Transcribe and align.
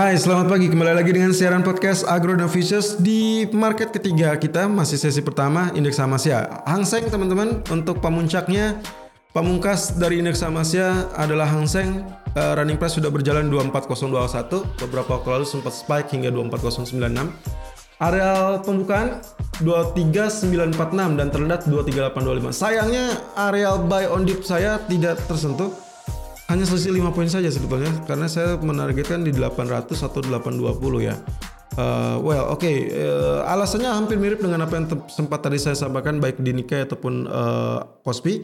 Hai, 0.00 0.16
selamat 0.16 0.48
pagi. 0.48 0.72
Kembali 0.72 0.96
lagi 0.96 1.12
dengan 1.12 1.28
siaran 1.28 1.60
podcast 1.60 2.08
Agro 2.08 2.32
Novicious 2.32 2.96
di 2.96 3.44
market 3.52 3.92
ketiga 3.92 4.32
kita 4.32 4.64
masih 4.64 4.96
sesi 4.96 5.20
pertama 5.20 5.68
indeks 5.76 6.00
saham 6.00 6.16
Asia. 6.16 6.64
Hang 6.64 6.88
Seng 6.88 7.12
teman-teman 7.12 7.60
untuk 7.68 8.00
pemuncaknya 8.00 8.80
pamungkas 9.36 10.00
dari 10.00 10.24
indeks 10.24 10.40
saham 10.40 10.56
Asia 10.56 11.04
adalah 11.20 11.44
Hang 11.52 11.68
Seng 11.68 12.08
uh, 12.32 12.52
running 12.56 12.80
price 12.80 12.96
sudah 12.96 13.12
berjalan 13.12 13.52
24021 13.52 14.88
beberapa 14.88 15.20
waktu 15.20 15.28
lalu 15.36 15.44
sempat 15.44 15.76
spike 15.76 16.16
hingga 16.16 16.32
24096. 16.32 18.00
Areal 18.00 18.64
pembukaan 18.64 19.20
23946 19.60 21.20
dan 21.20 21.28
terendah 21.28 21.60
23825. 21.60 22.56
Sayangnya 22.56 23.20
areal 23.36 23.84
buy 23.84 24.08
on 24.08 24.24
dip 24.24 24.48
saya 24.48 24.80
tidak 24.88 25.20
tersentuh 25.28 25.89
hanya 26.50 26.66
selisih 26.66 26.90
5 26.98 27.14
poin 27.14 27.30
saja 27.30 27.46
sebetulnya 27.46 27.94
karena 28.10 28.26
saya 28.26 28.58
menargetkan 28.58 29.22
di 29.22 29.30
800 29.30 29.86
atau 30.02 30.18
820 30.18 31.06
ya. 31.06 31.14
Uh, 31.78 32.18
well, 32.26 32.50
oke. 32.50 32.66
Okay. 32.66 32.90
Uh, 32.90 33.46
alasannya 33.46 33.86
hampir 33.86 34.18
mirip 34.18 34.42
dengan 34.42 34.66
apa 34.66 34.74
yang 34.74 34.86
sempat 35.06 35.46
tadi 35.46 35.62
saya 35.62 35.78
sampaikan 35.78 36.18
baik 36.18 36.42
di 36.42 36.50
Nikkei 36.50 36.90
ataupun 36.90 37.30
uh, 37.30 38.02
Kospi. 38.02 38.42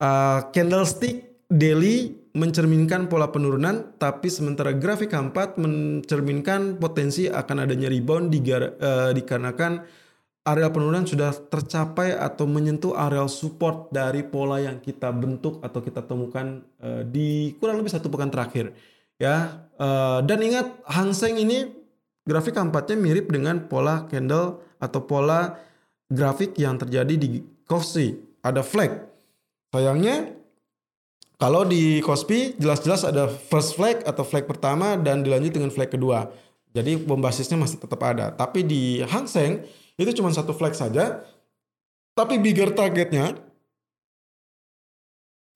Uh, 0.00 0.48
candlestick 0.56 1.44
daily 1.52 2.16
mencerminkan 2.34 3.06
pola 3.06 3.28
penurunan, 3.30 3.94
tapi 4.00 4.26
sementara 4.32 4.74
grafik 4.74 5.12
keempat 5.12 5.60
mencerminkan 5.60 6.80
potensi 6.80 7.28
akan 7.30 7.68
adanya 7.68 7.92
rebound 7.92 8.32
uh, 8.32 9.12
dikarenakan 9.14 9.84
areal 10.44 10.68
penurunan 10.68 11.08
sudah 11.08 11.32
tercapai 11.32 12.12
atau 12.12 12.44
menyentuh 12.44 12.92
areal 12.92 13.32
support 13.32 13.88
dari 13.88 14.20
pola 14.20 14.60
yang 14.60 14.76
kita 14.76 15.08
bentuk 15.08 15.64
atau 15.64 15.80
kita 15.80 16.04
temukan 16.04 16.60
uh, 16.84 17.00
di 17.00 17.56
kurang 17.56 17.80
lebih 17.80 17.90
satu 17.90 18.12
pekan 18.12 18.28
terakhir 18.28 18.76
ya. 19.16 19.64
Uh, 19.80 20.20
dan 20.28 20.38
ingat 20.44 20.68
Hang 20.84 21.16
Seng 21.16 21.40
ini 21.40 21.72
grafik 22.28 22.54
keempatnya 22.54 22.94
mirip 23.00 23.32
dengan 23.32 23.64
pola 23.66 24.04
candle 24.12 24.60
atau 24.76 25.00
pola 25.02 25.56
grafik 26.12 26.54
yang 26.60 26.76
terjadi 26.76 27.16
di 27.16 27.40
Kospi 27.64 28.12
ada 28.44 28.60
flag. 28.60 29.00
Sayangnya 29.72 30.36
kalau 31.40 31.64
di 31.64 32.04
Kospi 32.04 32.52
jelas-jelas 32.60 33.08
ada 33.08 33.32
first 33.32 33.80
flag 33.80 34.04
atau 34.04 34.22
flag 34.22 34.44
pertama 34.44 35.00
dan 35.00 35.24
dilanjut 35.24 35.56
dengan 35.56 35.72
flag 35.72 35.88
kedua. 35.88 36.28
Jadi 36.76 37.00
bom 37.00 37.16
basisnya 37.16 37.56
masih 37.56 37.80
tetap 37.80 37.98
ada. 38.04 38.28
Tapi 38.28 38.60
di 38.60 39.00
Hang 39.08 39.24
Seng 39.24 39.64
itu 39.98 40.10
cuma 40.18 40.30
satu 40.34 40.54
flag 40.54 40.74
saja. 40.74 41.22
Tapi 42.14 42.38
bigger 42.38 42.70
targetnya, 42.70 43.34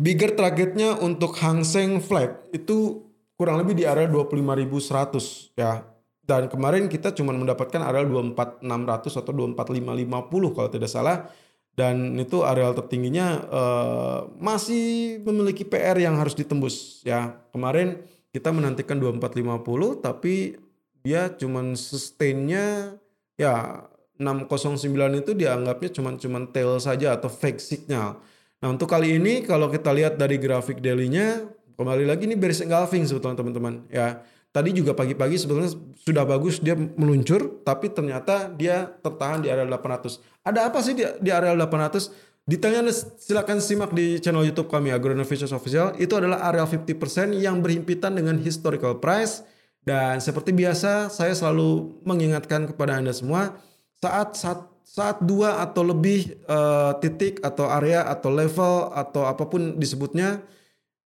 bigger 0.00 0.32
targetnya 0.32 0.96
untuk 1.04 1.36
Hang 1.36 1.60
Seng 1.64 2.00
flag 2.00 2.48
itu 2.52 3.04
kurang 3.36 3.60
lebih 3.60 3.76
di 3.76 3.84
area 3.84 4.08
25.100 4.08 5.52
ya. 5.52 5.84
Dan 6.26 6.48
kemarin 6.50 6.88
kita 6.88 7.12
cuma 7.12 7.36
mendapatkan 7.36 7.78
area 7.84 8.02
24.600 8.02 9.20
atau 9.20 9.32
24.550 9.54 10.56
kalau 10.56 10.68
tidak 10.72 10.90
salah. 10.90 11.28
Dan 11.76 12.16
itu 12.16 12.40
areal 12.40 12.72
tertingginya 12.72 13.26
uh, 13.52 14.18
masih 14.40 15.20
memiliki 15.28 15.60
PR 15.60 16.00
yang 16.00 16.16
harus 16.16 16.32
ditembus 16.32 17.04
ya. 17.04 17.36
Kemarin 17.52 18.00
kita 18.32 18.48
menantikan 18.48 18.96
2450 18.96 20.00
tapi 20.00 20.56
dia 21.04 21.28
cuman 21.36 21.76
sustainnya 21.76 22.96
ya 23.36 23.84
609 24.16 25.22
itu 25.22 25.32
dianggapnya 25.36 25.90
cuma 25.92 26.16
cuma 26.16 26.38
tail 26.48 26.80
saja 26.80 27.16
atau 27.16 27.28
fake 27.28 27.60
signal. 27.60 28.20
Nah 28.60 28.68
untuk 28.72 28.88
kali 28.88 29.20
ini 29.20 29.44
kalau 29.44 29.68
kita 29.68 29.92
lihat 29.92 30.16
dari 30.16 30.40
grafik 30.40 30.80
daily-nya 30.80 31.44
kembali 31.76 32.08
lagi 32.08 32.24
ini 32.24 32.34
bearish 32.34 32.64
engulfing 32.64 33.04
sebetulnya 33.04 33.36
teman-teman 33.40 33.84
ya. 33.92 34.24
Tadi 34.56 34.72
juga 34.72 34.96
pagi-pagi 34.96 35.36
sebetulnya 35.36 35.68
sudah 36.00 36.24
bagus 36.24 36.64
dia 36.64 36.72
meluncur 36.72 37.60
tapi 37.60 37.92
ternyata 37.92 38.48
dia 38.48 38.88
tertahan 39.04 39.44
di 39.44 39.52
area 39.52 39.68
800. 39.68 40.16
Ada 40.48 40.72
apa 40.72 40.80
sih 40.80 40.96
di, 40.96 41.04
di 41.20 41.28
area 41.28 41.52
800? 41.52 42.48
Detailnya 42.48 42.88
silakan 43.20 43.60
simak 43.60 43.92
di 43.92 44.16
channel 44.22 44.46
YouTube 44.48 44.72
kami 44.72 44.94
Agronovation 44.96 45.52
Official. 45.52 45.92
Itu 46.00 46.16
adalah 46.16 46.40
area 46.48 46.64
50% 46.64 47.36
yang 47.36 47.60
berhimpitan 47.60 48.16
dengan 48.16 48.40
historical 48.40 48.96
price 48.96 49.44
dan 49.86 50.18
seperti 50.18 50.50
biasa 50.56 51.12
saya 51.12 51.36
selalu 51.36 52.00
mengingatkan 52.08 52.66
kepada 52.72 52.98
Anda 52.98 53.12
semua 53.12 53.54
saat 54.00 54.36
saat 54.36 54.60
saat 54.86 55.18
dua 55.20 55.60
atau 55.60 55.82
lebih 55.82 56.40
uh, 56.48 56.96
titik 57.02 57.42
atau 57.42 57.68
area 57.68 58.06
atau 58.06 58.30
level 58.32 58.94
atau 58.94 59.28
apa 59.28 59.44
pun 59.44 59.76
disebutnya 59.76 60.40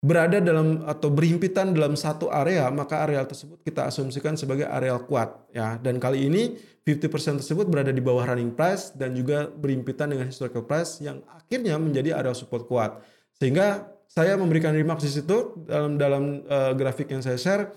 berada 0.01 0.39
dalam 0.39 0.87
atau 0.87 1.11
berhimpitan 1.11 1.75
dalam 1.75 1.97
satu 1.99 2.29
area 2.31 2.69
maka 2.71 3.03
area 3.03 3.25
tersebut 3.27 3.59
kita 3.65 3.89
asumsikan 3.89 4.39
sebagai 4.39 4.65
area 4.65 4.95
kuat 4.97 5.35
ya. 5.51 5.75
Dan 5.77 5.99
kali 5.99 6.25
ini 6.25 6.57
50% 6.87 7.43
tersebut 7.43 7.67
berada 7.67 7.91
di 7.91 7.99
bawah 7.99 8.23
running 8.23 8.55
price 8.55 8.95
dan 8.95 9.11
juga 9.11 9.51
berhimpitan 9.51 10.07
dengan 10.07 10.31
historical 10.31 10.63
price 10.63 11.03
yang 11.03 11.19
akhirnya 11.27 11.75
menjadi 11.75 12.15
area 12.15 12.31
support 12.31 12.65
kuat. 12.71 13.03
Sehingga 13.35 13.93
saya 14.07 14.39
memberikan 14.39 14.71
remark 14.71 15.03
di 15.03 15.11
situ 15.11 15.67
dalam 15.67 15.99
dalam 15.99 16.23
uh, 16.47 16.71
grafik 16.73 17.11
yang 17.11 17.19
saya 17.19 17.35
share. 17.35 17.69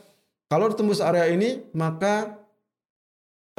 Kalau 0.46 0.70
ditembus 0.70 1.02
area 1.02 1.28
ini 1.28 1.66
maka 1.74 2.39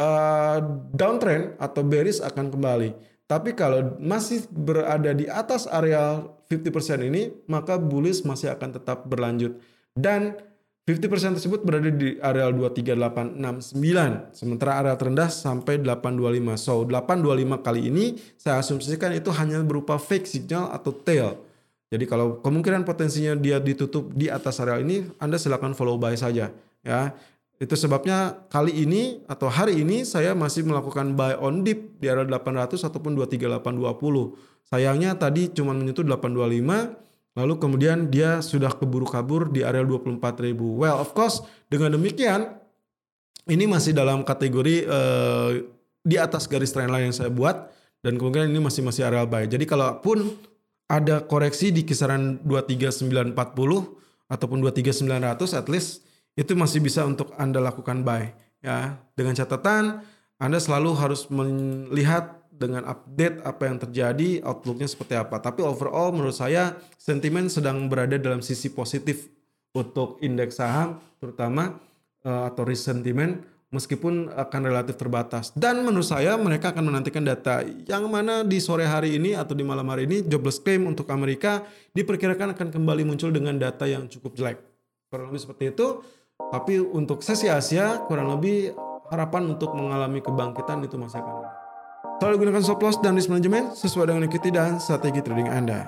uh, 0.01 0.57
downtrend 0.97 1.53
atau 1.61 1.85
bearish 1.85 2.19
akan 2.25 2.49
kembali. 2.49 2.89
Tapi 3.29 3.55
kalau 3.55 3.95
masih 4.01 4.43
berada 4.51 5.15
di 5.15 5.23
atas 5.29 5.63
area 5.69 6.19
50% 6.51 7.07
ini, 7.07 7.31
maka 7.47 7.79
bullish 7.79 8.27
masih 8.27 8.51
akan 8.51 8.75
tetap 8.75 9.07
berlanjut. 9.07 9.55
Dan 9.95 10.35
50% 10.83 11.39
tersebut 11.39 11.63
berada 11.63 11.87
di 11.87 12.19
area 12.19 12.51
23869. 12.51 14.35
Sementara 14.35 14.83
area 14.83 14.99
terendah 14.99 15.31
sampai 15.31 15.79
825. 15.79 16.59
So, 16.59 16.83
825 16.83 17.63
kali 17.63 17.87
ini 17.87 18.19
saya 18.35 18.59
asumsikan 18.59 19.15
itu 19.15 19.31
hanya 19.31 19.63
berupa 19.63 19.95
fake 19.95 20.27
signal 20.27 20.67
atau 20.75 20.91
tail. 20.91 21.39
Jadi 21.87 22.03
kalau 22.07 22.43
kemungkinan 22.43 22.83
potensinya 22.83 23.31
dia 23.39 23.63
ditutup 23.63 24.11
di 24.11 24.27
atas 24.27 24.59
area 24.59 24.83
ini, 24.83 25.07
Anda 25.23 25.39
silakan 25.39 25.71
follow 25.71 25.95
buy 25.95 26.19
saja 26.19 26.51
ya. 26.83 27.15
Itu 27.61 27.77
sebabnya 27.77 28.49
kali 28.49 28.73
ini 28.73 29.21
atau 29.29 29.45
hari 29.45 29.85
ini 29.85 30.01
saya 30.01 30.33
masih 30.33 30.65
melakukan 30.65 31.13
buy 31.13 31.37
on 31.37 31.61
dip 31.61 32.01
di 32.01 32.09
area 32.09 32.25
800 32.25 32.89
ataupun 32.89 33.13
23820. 33.13 34.65
Sayangnya 34.65 35.13
tadi 35.13 35.53
cuma 35.53 35.77
menyentuh 35.77 36.01
825 36.01 37.37
lalu 37.37 37.53
kemudian 37.61 38.09
dia 38.09 38.41
sudah 38.41 38.73
keburu 38.73 39.05
kabur 39.05 39.53
di 39.53 39.61
area 39.61 39.85
24.000. 39.85 40.57
Well, 40.57 41.05
of 41.05 41.13
course 41.13 41.45
dengan 41.69 41.93
demikian 41.93 42.49
ini 43.45 43.69
masih 43.69 43.93
dalam 43.93 44.25
kategori 44.25 44.89
uh, 44.89 45.61
di 46.01 46.17
atas 46.17 46.49
garis 46.49 46.73
trendline 46.73 47.13
yang 47.13 47.15
saya 47.15 47.29
buat 47.29 47.69
dan 48.01 48.17
kemungkinan 48.17 48.49
ini 48.49 48.57
masih 48.57 48.81
masih 48.81 49.05
area 49.05 49.21
buy. 49.29 49.45
Jadi 49.45 49.69
kalaupun 49.69 50.33
ada 50.89 51.21
koreksi 51.21 51.69
di 51.69 51.85
kisaran 51.85 52.41
23940 52.41 53.37
ataupun 54.33 54.57
23900 54.65 55.61
at 55.61 55.69
least 55.69 56.09
itu 56.35 56.55
masih 56.55 56.79
bisa 56.79 57.03
untuk 57.03 57.35
Anda 57.35 57.59
lakukan 57.59 58.03
buy 58.05 58.31
ya. 58.63 58.99
Dengan 59.17 59.35
catatan 59.35 60.05
Anda 60.41 60.57
selalu 60.57 60.91
harus 60.97 61.27
melihat 61.29 62.41
dengan 62.61 62.85
update 62.85 63.41
apa 63.41 63.63
yang 63.65 63.77
terjadi, 63.81 64.29
outlooknya 64.45 64.85
seperti 64.85 65.17
apa. 65.17 65.41
Tapi 65.41 65.65
overall 65.65 66.13
menurut 66.13 66.37
saya 66.37 66.77
sentimen 67.01 67.49
sedang 67.49 67.89
berada 67.89 68.21
dalam 68.21 68.45
sisi 68.45 68.69
positif 68.69 69.33
untuk 69.73 70.21
indeks 70.21 70.61
saham 70.61 71.01
terutama 71.17 71.81
uh, 72.21 72.53
atau 72.53 72.61
risk 72.61 72.85
sentiment 72.85 73.41
meskipun 73.71 74.29
akan 74.29 74.61
relatif 74.67 74.99
terbatas. 74.99 75.55
Dan 75.55 75.81
menurut 75.81 76.05
saya 76.05 76.35
mereka 76.37 76.75
akan 76.75 76.91
menantikan 76.91 77.23
data 77.23 77.63
yang 77.65 78.05
mana 78.11 78.43
di 78.45 78.59
sore 78.61 78.85
hari 78.85 79.17
ini 79.17 79.33
atau 79.33 79.55
di 79.57 79.63
malam 79.63 79.87
hari 79.89 80.05
ini 80.05 80.21
jobless 80.27 80.61
claim 80.61 80.85
untuk 80.85 81.07
Amerika 81.09 81.65
diperkirakan 81.95 82.53
akan 82.53 82.67
kembali 82.69 83.07
muncul 83.07 83.31
dengan 83.33 83.57
data 83.57 83.87
yang 83.87 84.05
cukup 84.11 84.37
jelek. 84.37 84.59
Kurang 85.07 85.31
lebih 85.31 85.43
seperti 85.43 85.71
itu. 85.71 86.03
Tapi 86.49 86.81
untuk 86.81 87.21
sesi 87.21 87.45
Asia 87.45 88.01
kurang 88.09 88.33
lebih 88.33 88.73
harapan 89.11 89.53
untuk 89.53 89.75
mengalami 89.77 90.23
kebangkitan 90.23 90.81
itu 90.81 90.97
masih 90.97 91.21
akan. 91.21 91.45
Selalu 92.17 92.35
gunakan 92.47 92.61
stop 92.61 92.81
loss 92.81 92.97
dan 93.01 93.17
risk 93.17 93.29
management 93.33 93.73
sesuai 93.77 94.13
dengan 94.13 94.25
equity 94.29 94.49
dan 94.53 94.77
strategi 94.77 95.21
trading 95.25 95.49
Anda. 95.49 95.85